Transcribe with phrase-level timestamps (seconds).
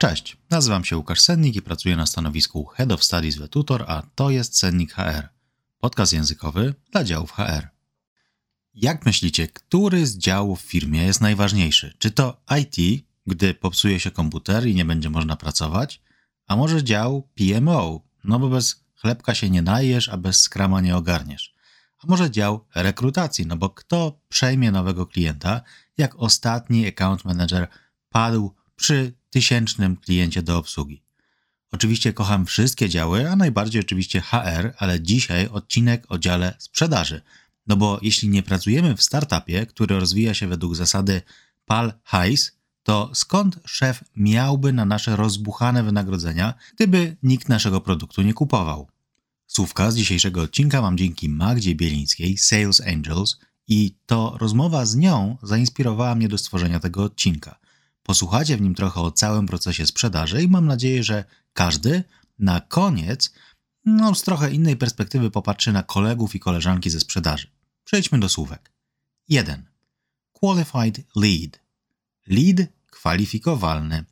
[0.00, 4.02] Cześć, nazywam się Łukasz Sennik i pracuję na stanowisku Head of Studies w Tutor, a
[4.14, 5.28] to jest Sennik HR,
[5.80, 7.68] podcast językowy dla działów HR.
[8.74, 11.94] Jak myślicie, który z działów w firmie jest najważniejszy?
[11.98, 16.02] Czy to IT, gdy popsuje się komputer i nie będzie można pracować,
[16.46, 20.96] a może dział PMO, no bo bez chlebka się nie najesz, a bez skrama nie
[20.96, 21.54] ogarniesz.
[21.98, 25.60] A może dział rekrutacji, no bo kto przejmie nowego klienta,
[25.98, 27.68] jak ostatni account manager
[28.10, 31.02] padł przy tysięcznym kliencie do obsługi.
[31.72, 37.22] Oczywiście kocham wszystkie działy, a najbardziej oczywiście HR, ale dzisiaj odcinek o dziale sprzedaży.
[37.66, 41.22] No bo jeśli nie pracujemy w startupie, który rozwija się według zasady
[41.66, 48.34] pal hajs, to skąd szef miałby na nasze rozbuchane wynagrodzenia, gdyby nikt naszego produktu nie
[48.34, 48.88] kupował?
[49.46, 55.36] Słówka z dzisiejszego odcinka mam dzięki Magdzie Bielińskiej, Sales Angels, i to rozmowa z nią
[55.42, 57.58] zainspirowała mnie do stworzenia tego odcinka.
[58.02, 62.04] Posłuchacie w nim trochę o całym procesie sprzedaży i mam nadzieję, że każdy
[62.38, 63.32] na koniec
[63.84, 67.46] no, z trochę innej perspektywy popatrzy na kolegów i koleżanki ze sprzedaży.
[67.84, 68.72] Przejdźmy do słówek.
[69.28, 69.64] 1.
[70.32, 71.60] Qualified lead.
[72.26, 74.04] Lead kwalifikowalny.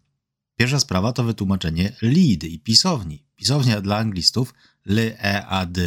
[0.57, 3.25] Pierwsza sprawa to wytłumaczenie lead i pisowni.
[3.37, 5.79] Pisownia dla anglistów LEAD,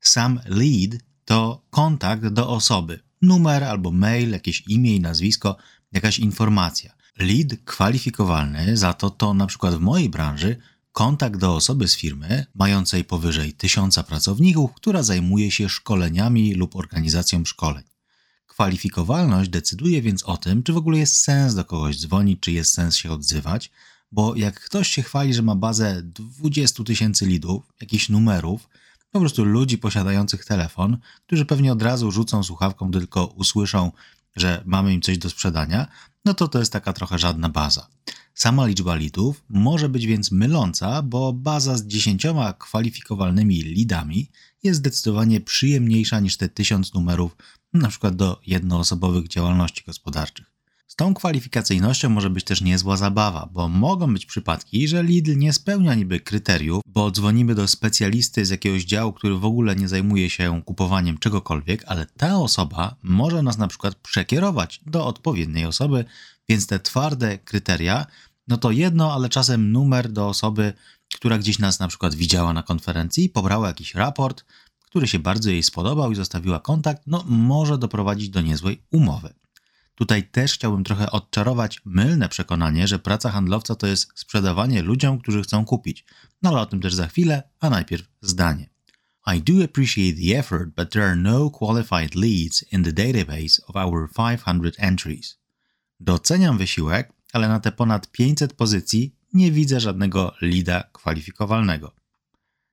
[0.00, 3.00] sam lead to kontakt do osoby.
[3.22, 5.56] Numer albo mail, jakieś imię i nazwisko,
[5.92, 6.94] jakaś informacja.
[7.20, 10.56] Lead kwalifikowalny za to to na przykład w mojej branży
[10.92, 17.44] kontakt do osoby z firmy mającej powyżej tysiąca pracowników, która zajmuje się szkoleniami lub organizacją
[17.44, 17.84] szkoleń.
[18.46, 22.72] Kwalifikowalność decyduje więc o tym, czy w ogóle jest sens do kogoś dzwonić, czy jest
[22.72, 23.70] sens się odzywać,
[24.12, 28.68] bo jak ktoś się chwali, że ma bazę 20 tysięcy lidów, jakichś numerów,
[29.10, 33.92] po prostu ludzi posiadających telefon, którzy pewnie od razu rzucą słuchawką, tylko usłyszą,
[34.36, 35.86] że mamy im coś do sprzedania,
[36.24, 37.88] no to to jest taka trochę żadna baza.
[38.34, 44.30] Sama liczba lidów może być więc myląca, bo baza z dziesięcioma kwalifikowalnymi lidami
[44.62, 47.36] jest zdecydowanie przyjemniejsza niż te tysiąc numerów,
[47.72, 50.59] na przykład do jednoosobowych działalności gospodarczych.
[50.90, 55.52] Z tą kwalifikacyjnością może być też niezła zabawa, bo mogą być przypadki, że Lidl nie
[55.52, 60.30] spełnia niby kryteriów, bo dzwonimy do specjalisty z jakiegoś działu, który w ogóle nie zajmuje
[60.30, 66.04] się kupowaniem czegokolwiek, ale ta osoba może nas na przykład przekierować do odpowiedniej osoby,
[66.48, 68.06] więc te twarde kryteria,
[68.48, 70.72] no to jedno, ale czasem numer do osoby,
[71.14, 74.44] która gdzieś nas na przykład widziała na konferencji, pobrała jakiś raport,
[74.80, 79.34] który się bardzo jej spodobał i zostawiła kontakt, no może doprowadzić do niezłej umowy.
[80.00, 85.42] Tutaj też chciałbym trochę odczarować mylne przekonanie, że praca handlowca to jest sprzedawanie ludziom, którzy
[85.42, 86.04] chcą kupić.
[86.42, 88.70] No ale o tym też za chwilę, a najpierw zdanie.
[89.36, 93.76] I do appreciate the effort, but there are no qualified leads in the database of
[93.76, 95.38] our 500 entries.
[96.00, 101.94] Doceniam wysiłek, ale na te ponad 500 pozycji nie widzę żadnego lida kwalifikowalnego.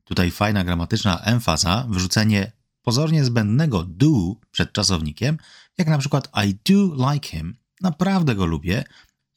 [0.03, 2.51] Tutaj fajna gramatyczna emfaza, wrzucenie
[2.81, 5.37] pozornie zbędnego do przed czasownikiem,
[5.77, 8.83] jak na przykład I do like him, naprawdę go lubię,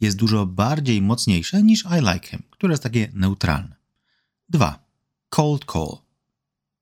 [0.01, 3.77] jest dużo bardziej mocniejsze niż I like him, które jest takie neutralne.
[4.49, 4.85] 2.
[5.29, 5.99] Cold call.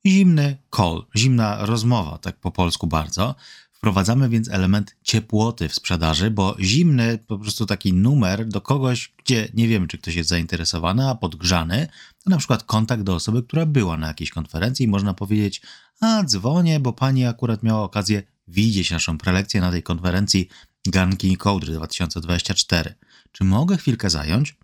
[0.07, 3.35] Zimny call, zimna rozmowa, tak po polsku bardzo.
[3.73, 9.49] Wprowadzamy więc element ciepłoty w sprzedaży, bo zimny, po prostu taki numer do kogoś, gdzie
[9.55, 11.89] nie wiemy, czy ktoś jest zainteresowany, a podgrzany,
[12.25, 15.63] to na przykład kontakt do osoby, która była na jakiejś konferencji i można powiedzieć,
[16.01, 20.49] a dzwonię, bo pani akurat miała okazję widzieć naszą prelekcję na tej konferencji
[20.87, 22.95] Garnki i Kołdry 2024.
[23.33, 24.57] Czy mogę chwilkę zająć?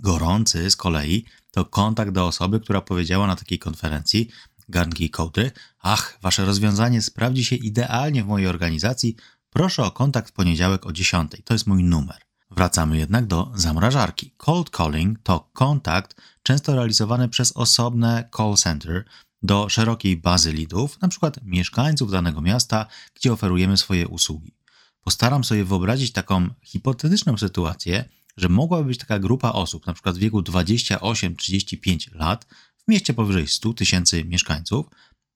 [0.00, 4.28] Gorący z kolei to kontakt do osoby, która powiedziała na takiej konferencji
[4.68, 9.16] Garnki i Kołdry, ach, wasze rozwiązanie sprawdzi się idealnie w mojej organizacji,
[9.50, 11.32] proszę o kontakt w poniedziałek o 10.
[11.44, 12.16] To jest mój numer.
[12.50, 14.34] Wracamy jednak do zamrażarki.
[14.36, 19.04] Cold calling to kontakt często realizowany przez osobne call center,
[19.42, 24.54] do szerokiej bazy lidów, przykład mieszkańców danego miasta, gdzie oferujemy swoje usługi.
[25.00, 30.40] Postaram sobie wyobrazić taką hipotetyczną sytuację, że mogłaby być taka grupa osób, przykład w wieku
[30.40, 32.46] 28-35 lat,
[32.76, 34.86] w mieście powyżej 100 tysięcy mieszkańców,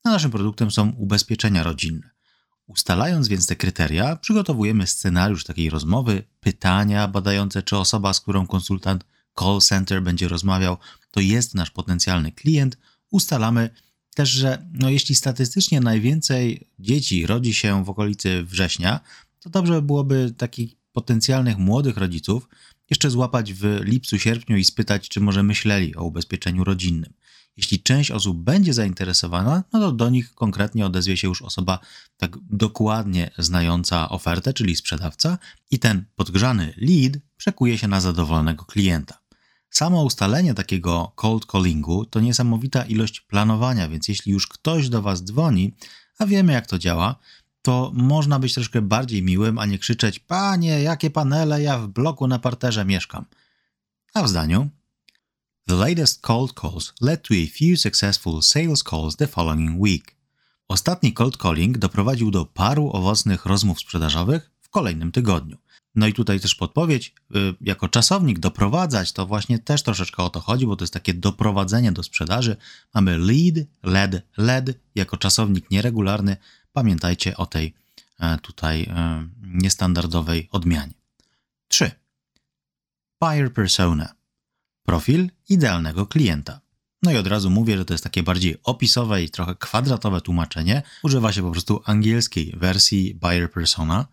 [0.05, 2.11] a naszym produktem są ubezpieczenia rodzinne.
[2.67, 9.05] Ustalając więc te kryteria, przygotowujemy scenariusz takiej rozmowy, pytania badające, czy osoba, z którą konsultant
[9.39, 10.77] call center będzie rozmawiał,
[11.11, 12.79] to jest nasz potencjalny klient.
[13.11, 13.71] Ustalamy
[14.15, 19.01] też, że no, jeśli statystycznie najwięcej dzieci rodzi się w okolicy września,
[19.41, 22.49] to dobrze byłoby takich potencjalnych młodych rodziców
[22.91, 27.13] jeszcze złapać w lipcu, sierpniu i spytać, czy może myśleli o ubezpieczeniu rodzinnym.
[27.57, 31.79] Jeśli część osób będzie zainteresowana, no to do nich konkretnie odezwie się już osoba
[32.17, 35.39] tak dokładnie znająca ofertę, czyli sprzedawca,
[35.71, 39.22] i ten podgrzany lead przekuje się na zadowolonego klienta.
[39.73, 45.25] Samo ustalenie takiego cold callingu to niesamowita ilość planowania, więc jeśli już ktoś do Was
[45.25, 45.75] dzwoni,
[46.19, 47.17] a wiemy jak to działa,
[47.63, 52.27] to można być troszkę bardziej miłym, a nie krzyczeć: Panie, jakie panele, ja w bloku
[52.27, 53.25] na parterze mieszkam.
[54.15, 54.69] A w zdaniu
[55.67, 60.17] The latest cold calls led to a few successful sales calls the following week.
[60.69, 65.62] Ostatni cold calling doprowadził do paru owocnych rozmów sprzedażowych w kolejnym tygodniu.
[65.95, 70.41] No i tutaj też podpowiedź, y, jako czasownik doprowadzać, to właśnie też troszeczkę o to
[70.41, 72.57] chodzi, bo to jest takie doprowadzenie do sprzedaży.
[72.95, 76.37] Mamy lead, led, led jako czasownik nieregularny.
[76.73, 77.75] Pamiętajcie o tej
[78.21, 80.95] e, tutaj e, niestandardowej odmianie.
[81.69, 81.91] 3.
[83.21, 84.15] Buyer persona
[84.83, 86.61] profil idealnego klienta.
[87.03, 90.83] No i od razu mówię, że to jest takie bardziej opisowe i trochę kwadratowe tłumaczenie.
[91.03, 94.07] Używa się po prostu angielskiej wersji buyer persona.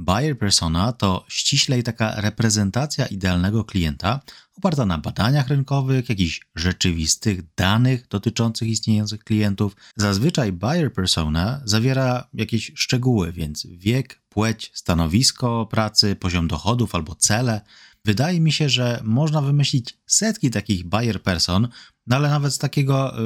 [0.00, 4.20] Buyer persona to ściślej taka reprezentacja idealnego klienta,
[4.56, 9.76] oparta na badaniach rynkowych, jakichś rzeczywistych danych dotyczących istniejących klientów.
[9.96, 17.60] Zazwyczaj buyer persona zawiera jakieś szczegóły, więc wiek, płeć, stanowisko pracy, poziom dochodów albo cele.
[18.04, 21.68] Wydaje mi się, że można wymyślić setki takich buyer person,
[22.06, 23.22] no ale nawet z takiego y,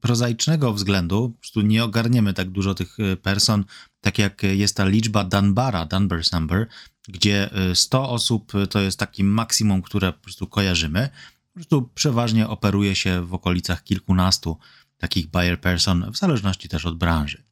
[0.00, 3.64] prozaicznego względu, prostu nie ogarniemy tak dużo tych y, person,
[4.00, 6.66] tak jak jest ta liczba Dunbara, Dunbar's number,
[7.08, 11.08] gdzie 100 y, osób to jest taki maksimum, które po prostu kojarzymy.
[11.52, 14.58] Po prostu przeważnie operuje się w okolicach kilkunastu
[14.98, 17.42] takich buyer person, w zależności też od branży.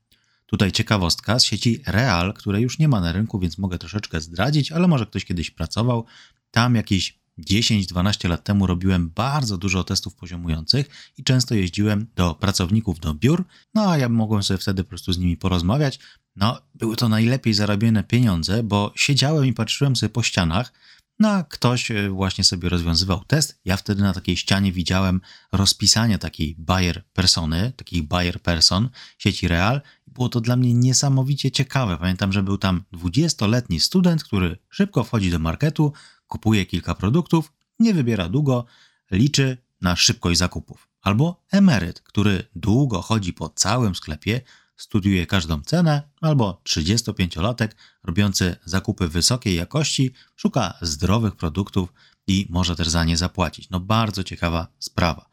[0.46, 4.72] Tutaj ciekawostka z sieci Real, której już nie ma na rynku, więc mogę troszeczkę zdradzić,
[4.72, 6.06] ale może ktoś kiedyś pracował.
[6.50, 13.00] Tam jakieś 10-12 lat temu robiłem bardzo dużo testów poziomujących i często jeździłem do pracowników
[13.00, 15.98] do biur, no a ja mogłem sobie wtedy po prostu z nimi porozmawiać.
[16.36, 20.72] No, były to najlepiej zarabiane pieniądze, bo siedziałem i patrzyłem sobie po ścianach,
[21.18, 23.60] no a ktoś e, właśnie sobie rozwiązywał test.
[23.64, 25.20] Ja wtedy na takiej ścianie widziałem
[25.52, 29.80] rozpisanie takiej buyer persony, takich buyer person sieci Real.
[30.06, 31.96] Było to dla mnie niesamowicie ciekawe.
[31.96, 35.92] Pamiętam, że był tam 20-letni student, który szybko wchodzi do marketu,
[36.28, 38.64] kupuje kilka produktów, nie wybiera długo,
[39.10, 40.88] liczy na szybkość zakupów.
[41.02, 44.40] Albo emeryt, który długo chodzi po całym sklepie,
[44.76, 47.68] studiuje każdą cenę, albo 35-latek
[48.04, 51.92] robiący zakupy wysokiej jakości, szuka zdrowych produktów
[52.26, 53.70] i może też za nie zapłacić.
[53.70, 55.28] No bardzo ciekawa sprawa.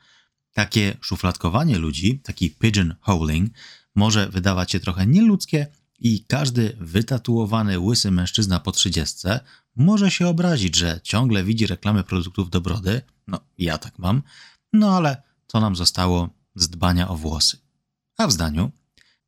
[0.54, 3.52] Takie szufladkowanie ludzi, taki pigeonholing,
[3.96, 5.68] może wydawać się trochę nieludzkie
[6.00, 9.40] i każdy wytatuowany łysy mężczyzna po trzydziestce
[9.76, 13.02] może się obrazić, że ciągle widzi reklamy produktów do brody.
[13.28, 14.22] No, ja tak mam.
[14.74, 17.58] No ale co nam zostało z dbania o włosy?
[18.18, 18.72] A w zdaniu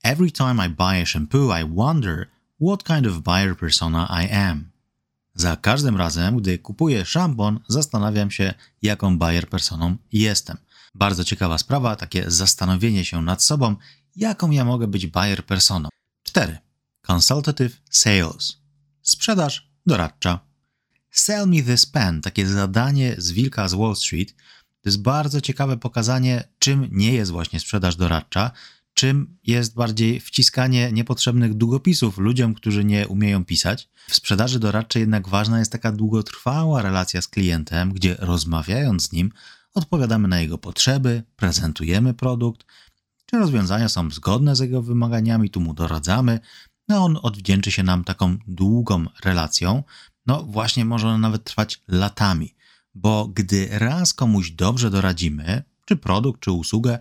[0.04, 2.28] Every time I buy a shampoo, I wonder
[2.62, 4.72] what kind of buyer persona I am.
[5.36, 10.58] Za każdym razem, gdy kupuję szampon, zastanawiam się, jaką buyer personą jestem.
[10.96, 13.76] Bardzo ciekawa sprawa, takie zastanowienie się nad sobą,
[14.16, 15.90] jaką ja mogę być buyer personą.
[16.38, 16.58] 4.
[17.02, 18.58] Consultative Sales.
[19.02, 20.40] Sprzedaż doradcza.
[21.12, 24.36] Sell me this pen, takie zadanie z wilka z Wall Street,
[24.82, 28.52] to jest bardzo ciekawe pokazanie, czym nie jest właśnie sprzedaż doradcza,
[28.94, 33.90] czym jest bardziej wciskanie niepotrzebnych długopisów ludziom, którzy nie umieją pisać.
[34.10, 39.32] W sprzedaży doradczej jednak ważna jest taka długotrwała relacja z klientem, gdzie rozmawiając z nim,
[39.74, 42.66] odpowiadamy na jego potrzeby, prezentujemy produkt,
[43.30, 46.40] czy rozwiązania są zgodne z jego wymaganiami, tu mu doradzamy,
[46.88, 49.84] no on odwdzięczy się nam taką długą relacją,
[50.26, 52.56] no właśnie może ona nawet trwać latami,
[52.96, 57.00] bo gdy raz komuś dobrze doradzimy, czy produkt, czy usługę,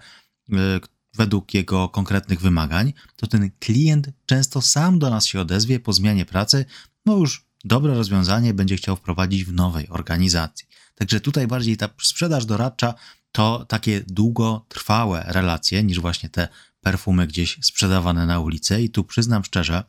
[0.48, 0.80] yy,
[1.14, 6.24] według jego konkretnych wymagań, to ten klient często sam do nas się odezwie po zmianie
[6.24, 6.64] pracy,
[7.06, 10.66] bo już dobre rozwiązanie będzie chciał wprowadzić w nowej organizacji.
[10.94, 12.94] Także tutaj bardziej ta sprzedaż doradcza
[13.32, 16.48] to takie długotrwałe relacje niż właśnie te
[16.80, 18.82] perfumy gdzieś sprzedawane na ulicy.
[18.82, 19.84] I tu przyznam szczerze,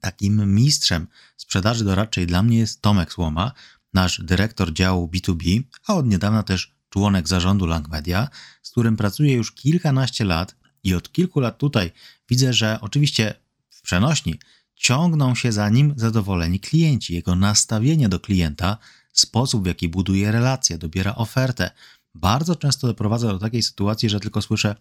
[0.00, 3.52] takim mistrzem sprzedaży doradczej dla mnie jest Tomek Słoma,
[3.94, 8.28] nasz dyrektor działu B2B, a od niedawna też członek zarządu Langmedia,
[8.62, 11.92] z którym pracuję już kilkanaście lat i od kilku lat tutaj
[12.28, 13.34] widzę, że oczywiście
[13.70, 14.38] w przenośni
[14.74, 18.78] ciągną się za nim zadowoleni klienci, jego nastawienie do klienta,
[19.12, 21.70] sposób w jaki buduje relacje, dobiera ofertę.
[22.14, 24.76] Bardzo często doprowadza do takiej sytuacji, że tylko słyszę: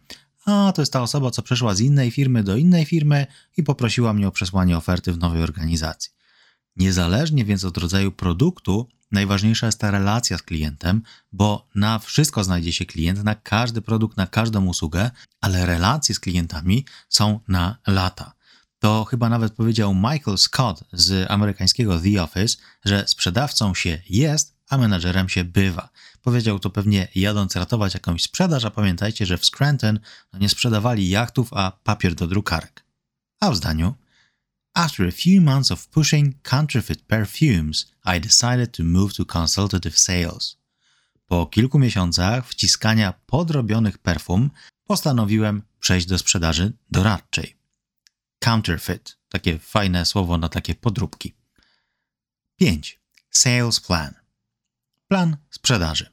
[0.46, 4.14] A to jest ta osoba, co przeszła z innej firmy do innej firmy i poprosiła
[4.14, 6.12] mnie o przesłanie oferty w nowej organizacji.
[6.76, 12.74] Niezależnie więc od rodzaju produktu, najważniejsza jest ta relacja z klientem, bo na wszystko znajdzie
[12.74, 15.12] się klient, na każdy produkt, na każdą usługę,
[15.42, 18.34] ale relacje z klientami są na lata.
[18.80, 24.78] To chyba nawet powiedział Michael Scott z amerykańskiego The Office, że sprzedawcą się jest, a
[24.78, 25.90] menadżerem się bywa.
[26.22, 30.00] Powiedział to pewnie jadąc ratować jakąś sprzedaż, a pamiętajcie, że w Scranton
[30.34, 32.86] no nie sprzedawali jachtów, a papier do drukarek.
[33.40, 33.96] A w zdaniu
[34.74, 40.58] After a few months of pushing counterfeit perfumes, I decided to move to consultative sales.
[41.26, 44.52] Po kilku miesiącach wciskania podrobionych perfum
[44.84, 47.58] postanowiłem przejść do sprzedaży doradczej.
[48.40, 51.34] Counterfeit takie fajne słowo na takie podróbki.
[52.56, 53.00] 5.
[53.30, 54.21] Sales plan.
[55.12, 56.10] Plan sprzedaży.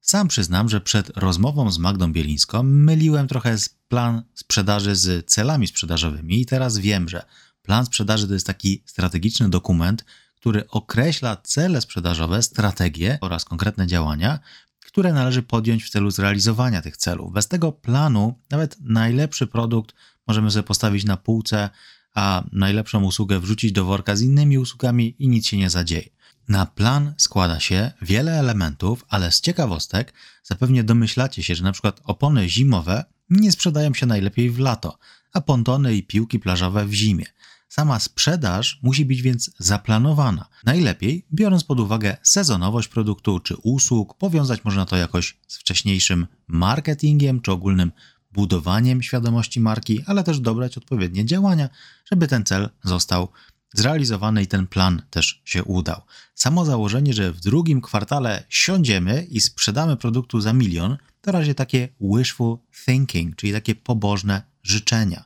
[0.00, 3.56] Sam przyznam, że przed rozmową z Magdą Bielińską myliłem trochę
[3.88, 7.24] plan sprzedaży z celami sprzedażowymi i teraz wiem, że
[7.62, 14.38] plan sprzedaży to jest taki strategiczny dokument, który określa cele sprzedażowe, strategie oraz konkretne działania,
[14.80, 17.32] które należy podjąć w celu zrealizowania tych celów.
[17.32, 19.94] Bez tego planu nawet najlepszy produkt
[20.26, 21.70] możemy sobie postawić na półce,
[22.14, 26.15] a najlepszą usługę wrzucić do worka z innymi usługami i nic się nie zadzieje.
[26.48, 30.12] Na plan składa się wiele elementów, ale z ciekawostek
[30.42, 34.98] zapewnie domyślacie się, że na przykład opony zimowe nie sprzedają się najlepiej w lato,
[35.32, 37.24] a pontony i piłki plażowe w zimie.
[37.68, 40.48] Sama sprzedaż musi być więc zaplanowana.
[40.64, 47.40] Najlepiej, biorąc pod uwagę sezonowość produktu czy usług, powiązać można to jakoś z wcześniejszym marketingiem
[47.40, 47.92] czy ogólnym
[48.32, 51.68] budowaniem świadomości marki, ale też dobrać odpowiednie działania,
[52.10, 53.28] żeby ten cel został
[53.74, 56.02] zrealizowany i ten plan też się udał.
[56.34, 61.88] Samo założenie, że w drugim kwartale siądziemy i sprzedamy produktu za milion, to razie takie
[62.00, 65.24] wishful thinking, czyli takie pobożne życzenia.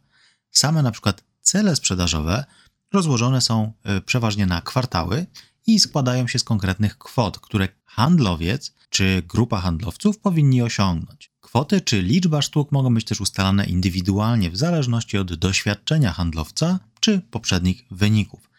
[0.51, 2.45] Same na przykład cele sprzedażowe
[2.93, 5.27] rozłożone są e, przeważnie na kwartały
[5.67, 11.33] i składają się z konkretnych kwot, które handlowiec czy grupa handlowców powinni osiągnąć.
[11.41, 17.21] Kwoty czy liczba sztuk mogą być też ustalane indywidualnie w zależności od doświadczenia handlowca czy
[17.21, 18.51] poprzednich wyników.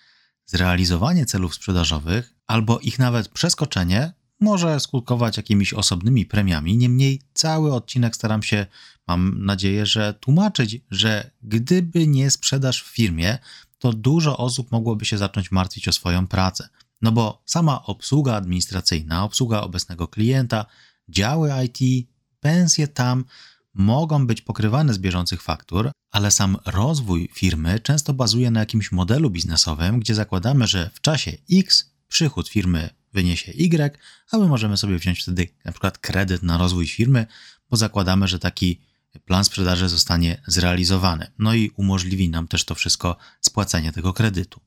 [0.46, 8.16] Zrealizowanie celów sprzedażowych albo ich nawet przeskoczenie może skutkować jakimiś osobnymi premiami, niemniej cały odcinek
[8.16, 8.66] staram się,
[9.08, 13.38] mam nadzieję, że tłumaczyć, że gdyby nie sprzedaż w firmie,
[13.80, 16.70] to dużo osób mogłoby się zacząć martwić o swoją pracę.
[17.02, 20.66] No bo sama obsługa administracyjna, obsługa obecnego klienta,
[21.10, 22.08] działy IT,
[22.40, 23.26] pensje tam
[23.74, 29.30] mogą być pokrywane z bieżących faktur, ale sam rozwój firmy często bazuje na jakimś modelu
[29.30, 33.98] biznesowym, gdzie zakładamy, że w czasie X przychód firmy wyniesie Y,
[34.32, 37.26] a my możemy sobie wziąć wtedy na przykład kredyt na rozwój firmy,
[37.70, 38.82] bo zakładamy, że taki
[39.26, 41.32] plan sprzedaży zostanie zrealizowany.
[41.40, 44.62] No i umożliwi nam też to wszystko spłacenie tego kredytu.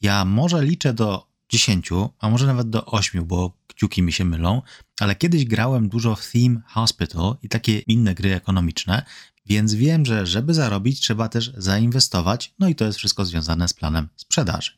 [0.00, 4.62] Ja może liczę do 10, a może nawet do 8, bo kciuki mi się mylą,
[5.02, 9.04] ale kiedyś grałem dużo w Theme Hospital i takie inne gry ekonomiczne,
[9.46, 13.74] więc wiem, że żeby zarobić, trzeba też zainwestować, no i to jest wszystko związane z
[13.74, 14.72] planem sprzedaży.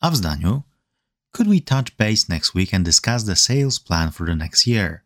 [0.00, 0.62] A w zdaniu,
[1.30, 5.00] could we touch base next week and discuss the sales plan for the next year?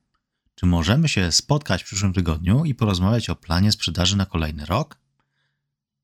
[0.55, 4.99] Czy możemy się spotkać w przyszłym tygodniu i porozmawiać o planie sprzedaży na kolejny rok?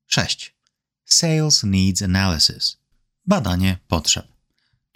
[0.07, 0.55] 6.
[1.05, 2.77] Sales Needs Analysis.
[3.25, 4.36] Badanie potrzeb.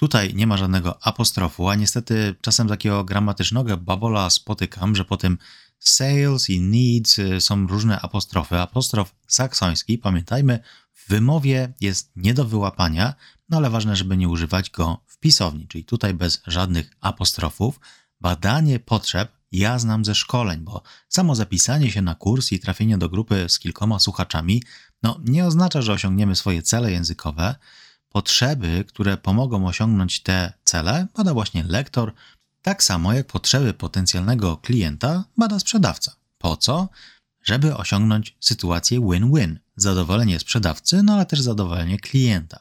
[0.02, 5.38] Tutaj nie ma żadnego apostrofu, a niestety czasem takiego gramatycznego babola spotykam, że po tym
[5.80, 8.60] sales i needs y, są różne apostrofy.
[8.60, 10.60] Apostrof saksoński, pamiętajmy,
[10.94, 13.14] w wymowie jest nie do wyłapania,
[13.50, 17.80] no ale ważne, żeby nie używać go w pisowni, czyli tutaj bez żadnych apostrofów.
[18.22, 23.10] Badanie potrzeb ja znam ze szkoleń, bo samo zapisanie się na kurs i trafienie do
[23.10, 24.64] grupy z kilkoma słuchaczami,
[25.04, 27.56] no nie oznacza, że osiągniemy swoje cele językowe,
[28.12, 32.14] Potrzeby, które pomogą osiągnąć te cele, bada właśnie lektor,
[32.62, 36.16] tak samo jak potrzeby potencjalnego klienta bada sprzedawca.
[36.38, 36.90] Po co?
[37.44, 39.60] Żeby osiągnąć sytuację win-win.
[39.76, 42.60] Zadowolenie sprzedawcy, no ale też zadowolenie klienta.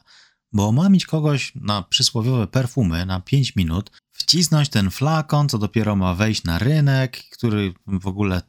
[0.53, 6.15] Bo mieć kogoś na przysłowiowe perfumy na 5 minut, wcisnąć ten flakon, co dopiero ma
[6.15, 8.41] wejść na rynek, który w ogóle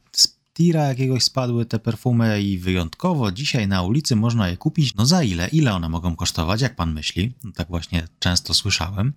[0.53, 4.95] tira jakiegoś spadły te perfumy i wyjątkowo dzisiaj na ulicy można je kupić.
[4.95, 5.49] No za ile?
[5.49, 6.61] Ile one mogą kosztować?
[6.61, 7.33] Jak pan myśli?
[7.45, 9.13] No tak właśnie często słyszałem.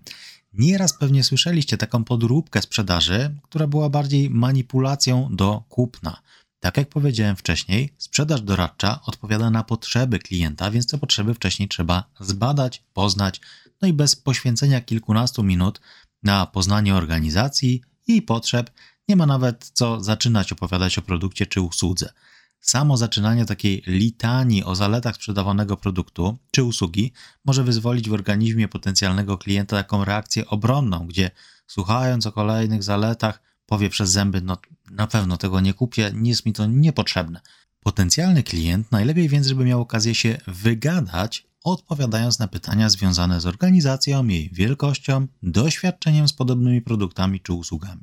[0.52, 6.22] Nieraz pewnie słyszeliście taką podróbkę sprzedaży, która była bardziej manipulacją do kupna.
[6.60, 12.04] Tak jak powiedziałem wcześniej, sprzedaż doradcza odpowiada na potrzeby klienta, więc te potrzeby wcześniej trzeba
[12.20, 13.40] zbadać, poznać,
[13.82, 15.80] no i bez poświęcenia kilkunastu minut
[16.22, 18.70] na poznanie organizacji, jej potrzeb,
[19.08, 22.12] nie ma nawet co zaczynać opowiadać o produkcie czy usłudze.
[22.60, 27.12] Samo zaczynanie takiej litanii o zaletach sprzedawanego produktu czy usługi
[27.44, 31.30] może wyzwolić w organizmie potencjalnego klienta taką reakcję obronną, gdzie
[31.66, 34.58] słuchając o kolejnych zaletach powie przez zęby: No,
[34.90, 37.40] na pewno tego nie kupię, nie jest mi to niepotrzebne.
[37.80, 44.26] Potencjalny klient najlepiej więc, żeby miał okazję się wygadać odpowiadając na pytania związane z organizacją,
[44.26, 48.02] jej wielkością, doświadczeniem z podobnymi produktami czy usługami.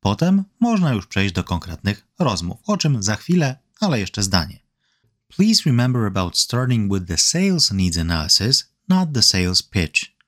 [0.00, 4.58] Potem można już przejść do konkretnych rozmów, o czym za chwilę, ale jeszcze zdanie.
[5.36, 10.18] Please remember about starting with the sales needs analysis, not the sales pitch.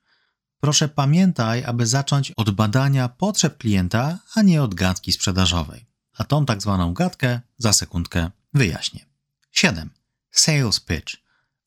[0.60, 5.86] Proszę pamiętaj, aby zacząć od badania potrzeb klienta, a nie od gadki sprzedażowej.
[6.16, 9.06] A tą tak zwaną gadkę za sekundkę wyjaśnię.
[9.50, 9.90] 7.
[10.30, 11.16] Sales pitch.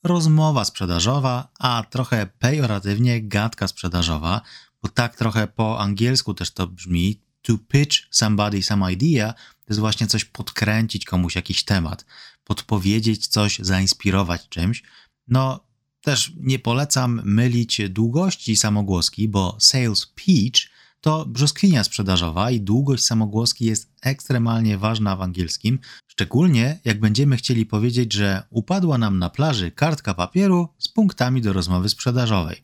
[0.04, 4.42] Rozmowa sprzedażowa, a trochę pejoratywnie gadka sprzedażowa,
[4.82, 7.23] bo tak trochę po angielsku też to brzmi.
[7.44, 12.06] To pitch somebody some idea to jest właśnie coś podkręcić komuś jakiś temat,
[12.44, 14.84] podpowiedzieć coś, zainspirować czymś.
[15.28, 15.60] No,
[16.02, 20.62] też nie polecam mylić długości samogłoski, bo sales pitch
[21.02, 27.66] to brzoskwinia sprzedażowa i długość samogłoski jest ekstremalnie ważna w angielskim, szczególnie jak będziemy chcieli
[27.66, 32.64] powiedzieć, że upadła nam na plaży kartka papieru z punktami do rozmowy sprzedażowej.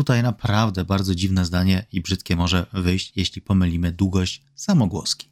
[0.00, 5.28] Tutaj naprawdę bardzo dziwne zdanie i brzydkie może wyjść, jeśli pomylimy długość samogłoski.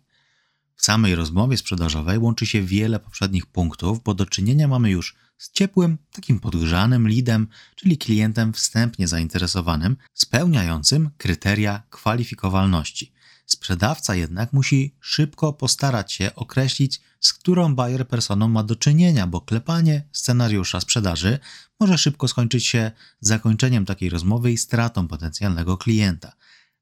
[0.77, 5.53] W samej rozmowie sprzedażowej łączy się wiele poprzednich punktów, bo do czynienia mamy już z
[5.53, 13.13] ciepłym, takim podgrzanym leadem, czyli klientem wstępnie zainteresowanym, spełniającym kryteria kwalifikowalności.
[13.49, 19.41] Sprzedawca jednak musi szybko postarać się określić, z którą buyer personą ma do czynienia, bo
[19.41, 21.39] klepanie scenariusza sprzedaży
[21.81, 22.91] może szybko skończyć się
[23.21, 26.33] zakończeniem takiej rozmowy i stratą potencjalnego klienta.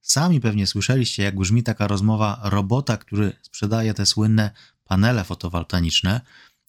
[0.00, 4.50] Sami pewnie słyszeliście, jak brzmi taka rozmowa robota, który sprzedaje te słynne
[4.84, 6.20] panele fotowoltaiczne,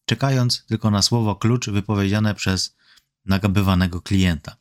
[0.06, 2.75] czekając tylko na słowo klucz wypowiedziane przez
[3.25, 4.58] nagabywanego klienta.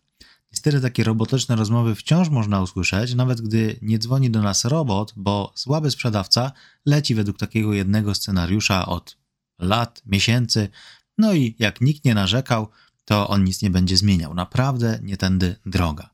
[0.57, 5.53] Niestety takie robotyczne rozmowy wciąż można usłyszeć, nawet gdy nie dzwoni do nas robot, bo
[5.55, 6.53] słaby sprzedawca
[6.87, 9.17] leci według takiego jednego scenariusza od
[9.59, 10.69] lat, miesięcy,
[11.19, 12.69] no i jak nikt nie narzekał,
[13.05, 14.35] to on nic nie będzie zmieniał.
[14.35, 16.11] Naprawdę nie tędy droga.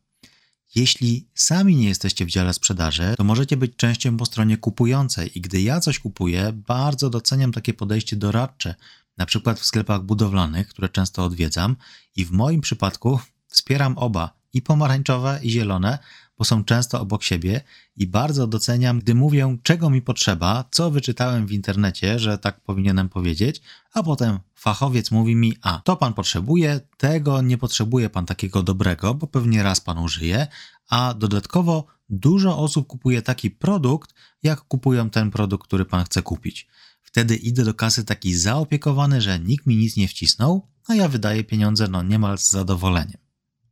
[0.75, 5.40] Jeśli sami nie jesteście w dziale sprzedaży, to możecie być częścią po stronie kupującej i
[5.40, 8.75] gdy ja coś kupuję, bardzo doceniam takie podejście doradcze,
[9.16, 11.77] na przykład w sklepach budowlanych, które często odwiedzam
[12.16, 13.21] i w moim przypadku
[13.53, 15.99] wspieram oba, i pomarańczowe, i zielone,
[16.38, 17.61] bo są często obok siebie
[17.97, 23.09] i bardzo doceniam, gdy mówię, czego mi potrzeba, co wyczytałem w internecie, że tak powinienem
[23.09, 23.62] powiedzieć,
[23.93, 29.15] a potem fachowiec mówi mi, a to pan potrzebuje, tego nie potrzebuje pan takiego dobrego,
[29.15, 30.47] bo pewnie raz pan użyje,
[30.88, 36.69] a dodatkowo dużo osób kupuje taki produkt, jak kupują ten produkt, który pan chce kupić.
[37.03, 41.45] Wtedy idę do kasy taki zaopiekowany, że nikt mi nic nie wcisnął, a ja wydaję
[41.45, 43.19] pieniądze no niemal z zadowoleniem.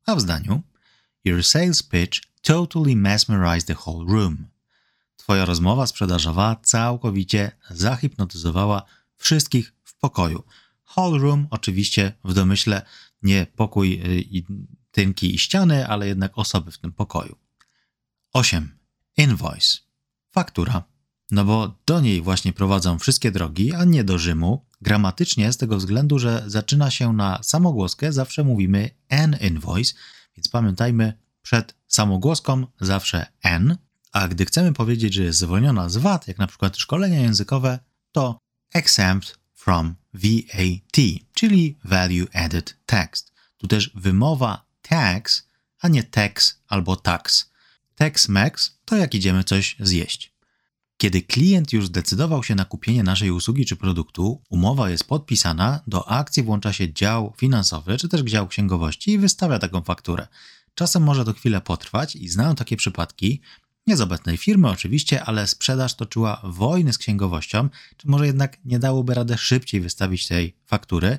[0.07, 0.63] A w zdaniu
[1.25, 4.49] Your sales pitch totally mesmerized the whole room.
[5.17, 8.83] Twoja rozmowa sprzedażowa całkowicie zahipnotyzowała
[9.17, 10.45] wszystkich w pokoju.
[10.97, 12.83] Whole room oczywiście w domyśle
[13.23, 14.47] nie pokój y, i
[14.91, 17.37] tynki i ściany, ale jednak osoby w tym pokoju.
[18.33, 18.79] 8.
[19.17, 19.79] Invoice.
[20.31, 20.91] Faktura
[21.31, 24.65] no bo do niej właśnie prowadzą wszystkie drogi, a nie do Rzymu.
[24.81, 29.95] Gramatycznie z tego względu, że zaczyna się na samogłoskę, zawsze mówimy an invoice,
[30.41, 33.77] więc pamiętajmy, przed samogłoską zawsze n,
[34.13, 37.79] a gdy chcemy powiedzieć, że jest zwolniona z VAT, jak na przykład szkolenia językowe,
[38.13, 38.39] to
[38.75, 40.97] exempt from VAT,
[41.35, 43.33] czyli Value Added Text.
[43.59, 45.49] Tu też wymowa tax,
[45.81, 47.51] a nie tax albo tax.
[47.95, 50.33] Tex-Mex to jak idziemy coś zjeść.
[51.01, 56.09] Kiedy klient już zdecydował się na kupienie naszej usługi czy produktu, umowa jest podpisana, do
[56.09, 60.27] akcji włącza się dział finansowy czy też dział księgowości i wystawia taką fakturę.
[60.75, 63.41] Czasem może to chwilę potrwać i znają takie przypadki,
[63.87, 68.79] nie z obecnej firmy oczywiście, ale sprzedaż toczyła wojny z księgowością, czy może jednak nie
[68.79, 71.19] dałoby rady szybciej wystawić tej faktury,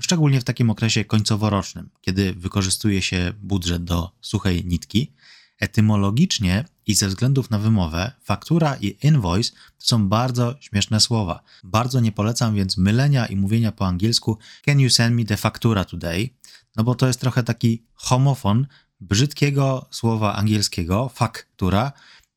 [0.00, 5.12] szczególnie w takim okresie końcoworocznym, kiedy wykorzystuje się budżet do suchej nitki.
[5.60, 11.42] Etymologicznie i ze względów na wymowę, faktura i invoice to są bardzo śmieszne słowa.
[11.64, 15.84] Bardzo nie polecam więc mylenia i mówienia po angielsku Can you send me the faktura
[15.84, 16.30] today?
[16.76, 18.66] No bo to jest trochę taki homofon
[19.00, 21.92] brzydkiego słowa angielskiego faktura,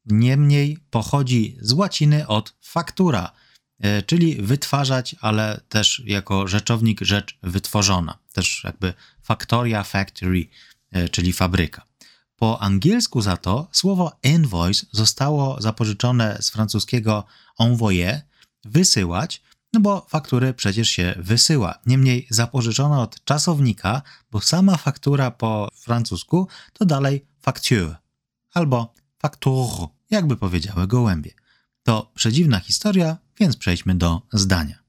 [0.05, 3.32] niemniej pochodzi z łaciny od faktura,
[3.79, 8.17] e, czyli wytwarzać, ale też jako rzeczownik rzecz wytworzona.
[8.34, 10.47] Też jakby factoria, factory,
[10.91, 11.88] e, czyli fabryka.
[12.39, 17.23] Po angielsku za to słowo invoice zostało zapożyczone z francuskiego
[17.60, 18.21] envoyer,
[18.65, 19.41] wysyłać,
[19.73, 21.80] no bo faktury przecież się wysyła.
[21.86, 27.95] Niemniej zapożyczone od czasownika, bo sama faktura po francusku to dalej facture
[28.54, 31.32] albo facture, jakby powiedziały gołębie.
[31.84, 34.80] To przedziwna historia, więc przejdźmy do zdania.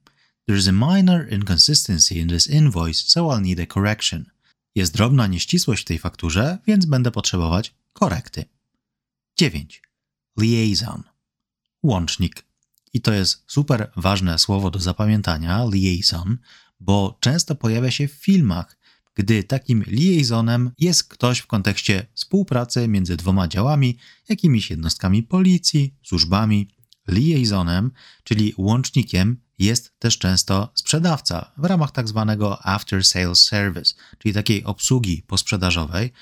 [0.48, 4.24] There's a minor inconsistency in this invoice, so I'll need a correction.
[4.80, 8.44] Jest drobna nieścisłość w tej fakturze, więc będę potrzebować korekty.
[9.38, 9.82] 9.
[10.38, 11.02] Liaison.
[11.82, 12.44] Łącznik.
[12.92, 16.38] I to jest super ważne słowo do zapamiętania, liaison,
[16.80, 18.78] bo często pojawia się w filmach,
[19.14, 26.68] gdy takim liaisonem jest ktoś w kontekście współpracy między dwoma działami, jakimiś jednostkami policji, służbami.
[27.08, 27.90] Liaisonem,
[28.24, 34.64] czyli łącznikiem, jest też często sprzedawca w ramach tak zwanego after sales service, czyli takiej
[34.64, 36.12] obsługi posprzedażowej,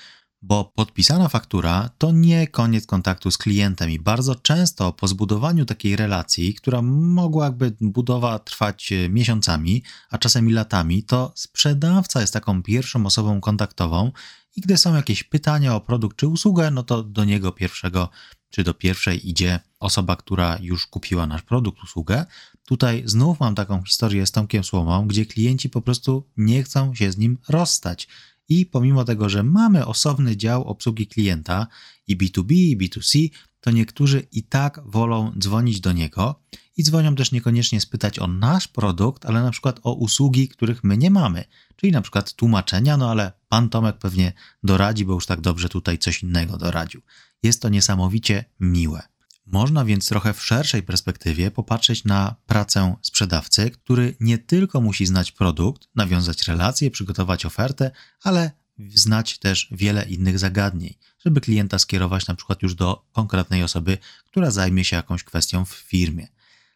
[0.43, 5.97] bo podpisana faktura to nie koniec kontaktu z klientem i bardzo często po zbudowaniu takiej
[5.97, 12.33] relacji, która mogła jakby budowa trwać e, miesiącami, a czasem i latami, to sprzedawca jest
[12.33, 14.13] taką pierwszą osobą kontaktową
[14.57, 18.09] i gdy są jakieś pytania o produkt czy usługę, no to do niego pierwszego
[18.51, 22.27] czy do pierwszej idzie osoba, która już kupiła nasz produkt, usługę.
[22.69, 27.13] Tutaj znów mam taką historię z Tomkiem Słomą, gdzie klienci po prostu nie chcą się
[27.13, 28.09] z nim rozstać
[28.49, 31.67] i pomimo tego, że mamy osobny dział obsługi klienta
[32.07, 36.43] i B2B, i B2C, to niektórzy i tak wolą dzwonić do niego
[36.77, 40.99] i dzwonią też niekoniecznie spytać o nasz produkt, ale na przykład o usługi, których my
[40.99, 41.45] nie mamy,
[41.77, 45.99] czyli na przykład tłumaczenia, no ale pan Tomek pewnie doradzi, bo już tak dobrze tutaj
[45.99, 47.03] coś innego doradził.
[47.43, 49.18] Jest to niesamowicie miłe.
[49.53, 55.33] Można więc trochę w szerszej perspektywie popatrzeć na pracę sprzedawcy, który nie tylko musi znać
[55.33, 57.91] produkt, nawiązać relacje, przygotować ofertę,
[58.23, 58.51] ale
[58.95, 64.51] znać też wiele innych zagadnień, żeby klienta skierować na przykład już do konkretnej osoby, która
[64.51, 66.29] zajmie się jakąś kwestią w firmie.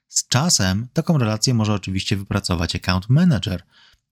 [0.09, 3.63] Z czasem taką relację może oczywiście wypracować account manager,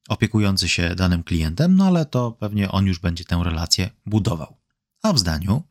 [0.08, 4.56] opiekujący się danym klientem, no ale to pewnie on już będzie tę relację budował.
[5.02, 5.62] A w zdaniu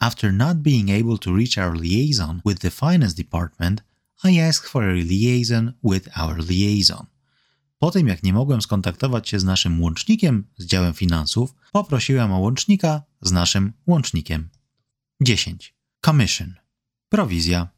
[0.00, 3.82] After not being able to reach our liaison with the finance department,
[4.24, 7.06] I asked for a liaison with our liaison.
[7.78, 12.38] Po tym, jak nie mogłem skontaktować się z naszym łącznikiem z działem finansów, poprosiłem o
[12.38, 14.48] łącznika z naszym łącznikiem.
[15.20, 15.74] 10.
[16.04, 16.54] Commission.
[17.08, 17.68] Prowizja.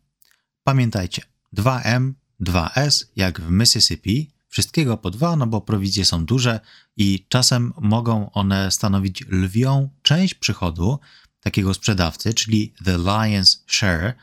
[0.64, 1.22] Pamiętajcie,
[1.56, 6.60] 2M, 2S, jak w Mississippi, wszystkiego po dwa, no bo prowizje są duże
[6.96, 10.98] i czasem mogą one stanowić lwią część przychodu,
[11.42, 14.14] takiego sprzedawcy, czyli The Lion's Share,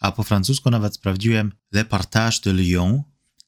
[0.00, 3.02] a po francusku nawet sprawdziłem Le Partage de Lyon,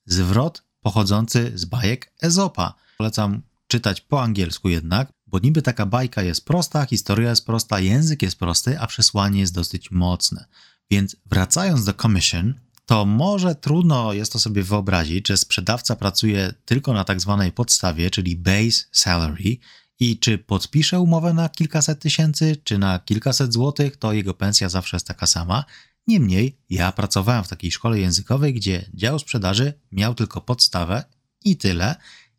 [0.07, 2.75] zwrot pochodzący z bajek Ezopa.
[2.99, 8.23] Polecam czytać po angielsku jednak, bo niby taka bajka jest prosta, historia jest prosta, język
[8.23, 10.45] jest prosty, a przesłanie jest dosyć mocne.
[10.91, 12.55] Więc wracając do commission,
[12.87, 18.11] to może trudno jest to sobie wyobrazić, że sprzedawca pracuje tylko na tak zwanej podstawie,
[18.11, 19.57] czyli base salary,
[20.01, 24.97] i czy podpisze umowę na kilkaset tysięcy, czy na kilkaset złotych, to jego pensja zawsze
[24.97, 25.65] jest taka sama.
[26.07, 31.05] Niemniej, ja pracowałem w takiej szkole językowej, gdzie dział sprzedaży miał tylko podstawę
[31.45, 31.97] i tyle.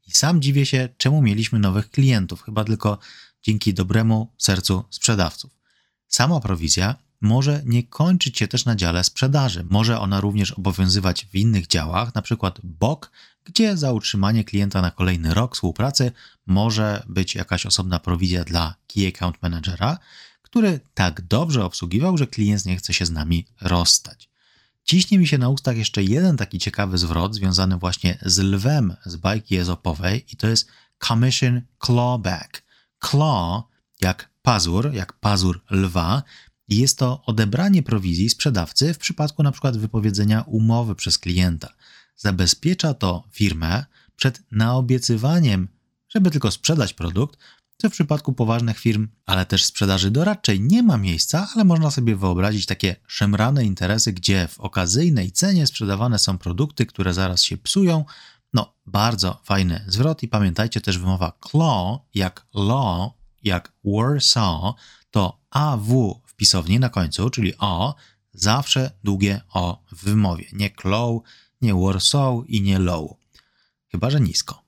[0.08, 2.98] I sam dziwię się, czemu mieliśmy nowych klientów, chyba tylko
[3.44, 5.52] dzięki dobremu sercu sprzedawców.
[6.08, 9.66] Sama prowizja może nie kończyć się też na dziale sprzedaży.
[9.70, 13.12] Może ona również obowiązywać w innych działach, na przykład BOK,
[13.44, 16.12] gdzie za utrzymanie klienta na kolejny rok współpracy
[16.46, 19.98] może być jakaś osobna prowizja dla Key Account Managera,
[20.42, 24.30] który tak dobrze obsługiwał, że klient nie chce się z nami rozstać.
[24.84, 29.16] Ciśnie mi się na ustach jeszcze jeden taki ciekawy zwrot związany właśnie z lwem z
[29.16, 30.68] bajki ezopowej i to jest
[31.08, 32.64] commission clawback.
[33.00, 33.64] Claw
[34.02, 36.24] jak pazur, jak pazur lwa
[36.68, 41.74] i jest to odebranie prowizji sprzedawcy w przypadku na przykład wypowiedzenia umowy przez klienta.
[42.22, 45.68] Zabezpiecza to firmę przed naobiecywaniem,
[46.10, 47.40] żeby tylko sprzedać produkt,
[47.78, 52.16] co w przypadku poważnych firm, ale też sprzedaży doradczej nie ma miejsca, ale można sobie
[52.16, 58.06] wyobrazić takie szemrane interesy, gdzie w okazyjnej cenie sprzedawane są produkty, które zaraz się psują.
[58.54, 63.12] No, bardzo fajny zwrot i pamiętajcie też wymowa claw, jak law,
[63.44, 64.76] jak Warsaw,
[65.12, 67.96] to AW w pisowni na końcu, czyli O,
[68.34, 70.46] zawsze długie O w wymowie.
[70.54, 71.22] Nie claw,
[71.62, 73.12] nie Warsaw i nie Low.
[73.92, 74.64] Chyba, że nisko.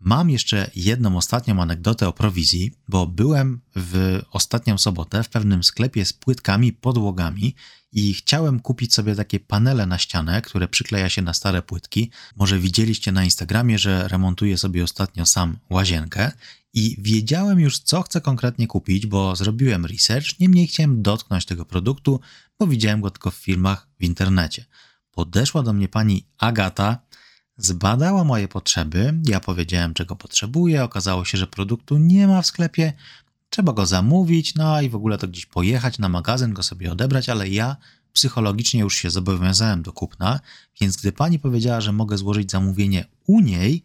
[0.00, 6.04] Mam jeszcze jedną ostatnią anegdotę o prowizji, bo byłem w ostatnią sobotę w pewnym sklepie
[6.04, 7.54] z płytkami, podłogami
[7.92, 12.10] i chciałem kupić sobie takie panele na ścianę, które przykleja się na stare płytki.
[12.36, 16.32] Może widzieliście na Instagramie, że remontuję sobie ostatnio sam łazienkę
[16.74, 22.20] i wiedziałem już, co chcę konkretnie kupić, bo zrobiłem research, niemniej chciałem dotknąć tego produktu,
[22.58, 24.64] bo widziałem go tylko w filmach w internecie.
[25.14, 26.98] Podeszła do mnie pani Agata,
[27.56, 32.92] zbadała moje potrzeby, ja powiedziałem, czego potrzebuję, okazało się, że produktu nie ma w sklepie,
[33.50, 37.28] trzeba go zamówić, no i w ogóle to gdzieś pojechać na magazyn, go sobie odebrać,
[37.28, 37.76] ale ja
[38.12, 40.40] psychologicznie już się zobowiązałem do kupna,
[40.80, 43.84] więc gdy pani powiedziała, że mogę złożyć zamówienie u niej,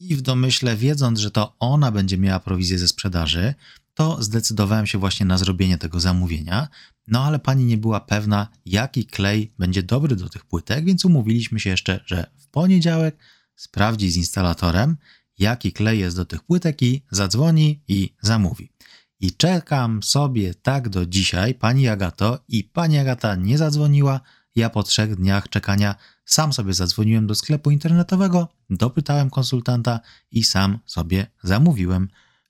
[0.00, 3.54] i w domyśle, wiedząc, że to ona będzie miała prowizję ze sprzedaży,
[3.96, 6.68] to zdecydowałem się właśnie na zrobienie tego zamówienia.
[7.06, 11.60] No ale pani nie była pewna, jaki klej będzie dobry do tych płytek, więc umówiliśmy
[11.60, 13.16] się jeszcze, że w poniedziałek
[13.54, 14.96] sprawdzi z instalatorem,
[15.38, 18.72] jaki klej jest do tych płytek i zadzwoni i zamówi.
[19.20, 24.20] I czekam sobie tak do dzisiaj, pani Agato, i pani Agata nie zadzwoniła.
[24.56, 30.78] Ja po trzech dniach czekania sam sobie zadzwoniłem do sklepu internetowego, dopytałem konsultanta i sam
[30.86, 32.08] sobie zamówiłem.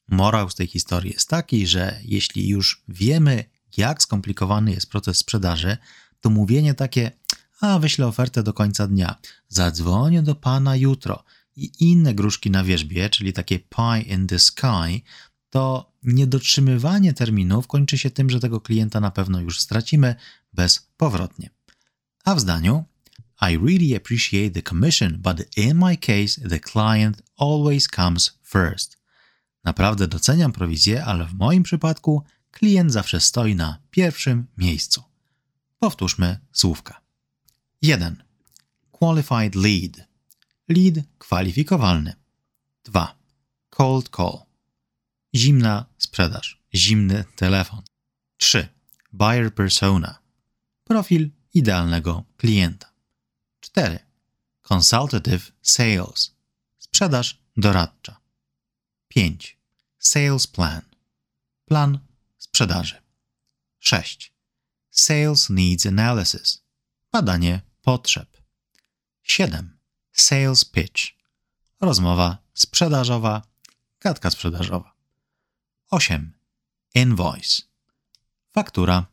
[0.08, 3.44] Morał z tej historii jest taki, że jeśli już wiemy,
[3.76, 5.76] jak skomplikowany jest proces sprzedaży,
[6.20, 7.10] to mówienie takie,
[7.60, 9.16] a wyślę ofertę do końca dnia,
[9.48, 11.24] zadzwonię do pana jutro
[11.56, 15.02] i inne gruszki na wierzbie, czyli takie pie in the sky,
[15.50, 20.14] to niedotrzymywanie terminów kończy się tym, że tego klienta na pewno już stracimy
[20.52, 21.50] bezpowrotnie.
[22.24, 22.84] A w zdaniu
[23.40, 28.96] I really appreciate the commission, but in my case the client always comes first.
[29.66, 35.02] Naprawdę doceniam prowizję, ale w moim przypadku klient zawsze stoi na pierwszym miejscu.
[35.78, 37.00] Powtórzmy słówka.
[37.82, 38.22] 1.
[38.90, 40.08] Qualified lead.
[40.68, 42.14] Lead kwalifikowalny.
[42.84, 43.18] 2.
[43.70, 44.38] Cold call.
[45.36, 47.82] Zimna sprzedaż, zimny telefon.
[48.36, 48.68] 3.
[49.12, 50.18] Buyer persona.
[50.84, 52.92] Profil idealnego klienta.
[53.60, 53.98] 4.
[54.62, 56.34] Consultative sales.
[56.78, 58.20] Sprzedaż doradcza.
[59.08, 59.55] 5.
[60.06, 60.82] Sales plan.
[61.64, 61.98] Plan
[62.38, 63.02] sprzedaży.
[63.78, 64.32] 6.
[64.90, 66.62] Sales needs analysis.
[67.12, 68.42] Badanie potrzeb.
[69.22, 69.78] 7.
[70.12, 71.16] Sales pitch.
[71.80, 73.42] Rozmowa sprzedażowa,
[74.00, 74.94] gadka sprzedażowa.
[75.90, 76.32] 8.
[76.94, 77.62] Invoice.
[78.54, 79.06] Faktura.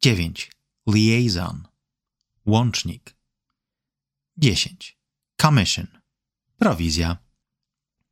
[0.00, 0.50] 9.
[0.86, 1.68] Liaison.
[2.46, 3.16] Łącznik.
[4.36, 4.98] 10.
[5.36, 5.86] Commission.
[6.58, 7.23] Prowizja.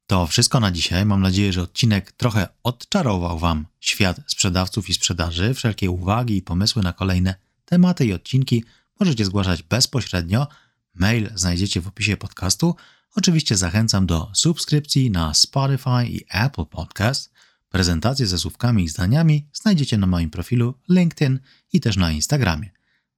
[0.07, 1.07] To wszystko na dzisiaj.
[1.07, 5.55] Mam nadzieję, że odcinek trochę odczarował Wam świat sprzedawców i sprzedaży.
[5.55, 7.35] Wszelkie uwagi i pomysły na kolejne
[7.65, 8.65] tematy i odcinki
[9.01, 10.47] możecie zgłaszać bezpośrednio.
[10.95, 12.77] Mail znajdziecie w opisie podcastu.
[13.17, 17.33] Oczywiście zachęcam do subskrypcji na Spotify i Apple Podcast.
[17.69, 21.39] Prezentacje ze słówkami i zdaniami znajdziecie na moim profilu LinkedIn
[21.73, 22.71] i też na Instagramie.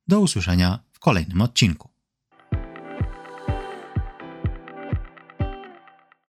[0.08, 1.93] Do usłyszenia w kolejnym odcinku.